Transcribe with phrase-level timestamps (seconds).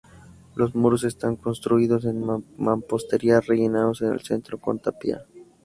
[0.55, 2.25] Los muros están construidos en
[2.57, 5.27] mampostería rellenados en el centro con tapial.